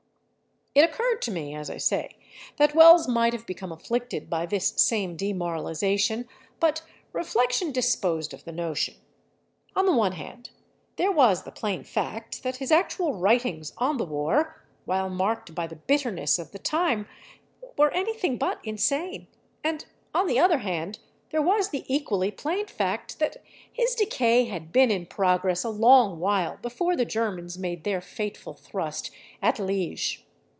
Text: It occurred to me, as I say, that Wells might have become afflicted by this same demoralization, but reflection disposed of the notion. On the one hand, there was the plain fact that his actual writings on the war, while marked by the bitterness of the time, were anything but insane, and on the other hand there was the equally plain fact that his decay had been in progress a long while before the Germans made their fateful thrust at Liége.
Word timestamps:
It 0.73 0.85
occurred 0.85 1.21
to 1.23 1.31
me, 1.31 1.53
as 1.53 1.69
I 1.69 1.75
say, 1.75 2.15
that 2.55 2.73
Wells 2.73 3.05
might 3.05 3.33
have 3.33 3.45
become 3.45 3.73
afflicted 3.73 4.29
by 4.29 4.45
this 4.45 4.69
same 4.77 5.17
demoralization, 5.17 6.29
but 6.61 6.81
reflection 7.11 7.73
disposed 7.73 8.33
of 8.33 8.45
the 8.45 8.53
notion. 8.53 8.93
On 9.75 9.85
the 9.85 9.91
one 9.91 10.13
hand, 10.13 10.49
there 10.95 11.11
was 11.11 11.43
the 11.43 11.51
plain 11.51 11.83
fact 11.83 12.41
that 12.43 12.55
his 12.55 12.71
actual 12.71 13.15
writings 13.17 13.73
on 13.79 13.97
the 13.97 14.05
war, 14.05 14.63
while 14.85 15.09
marked 15.09 15.53
by 15.53 15.67
the 15.67 15.75
bitterness 15.75 16.39
of 16.39 16.53
the 16.53 16.57
time, 16.59 17.05
were 17.77 17.91
anything 17.91 18.37
but 18.37 18.61
insane, 18.63 19.27
and 19.65 19.83
on 20.15 20.25
the 20.25 20.39
other 20.39 20.59
hand 20.59 20.99
there 21.31 21.41
was 21.41 21.71
the 21.71 21.83
equally 21.93 22.31
plain 22.31 22.67
fact 22.67 23.19
that 23.19 23.35
his 23.69 23.93
decay 23.93 24.45
had 24.45 24.71
been 24.71 24.89
in 24.89 25.05
progress 25.05 25.65
a 25.65 25.69
long 25.69 26.17
while 26.21 26.55
before 26.61 26.95
the 26.95 27.03
Germans 27.03 27.57
made 27.59 27.83
their 27.83 27.99
fateful 27.99 28.53
thrust 28.53 29.11
at 29.41 29.57
Liége. 29.57 30.19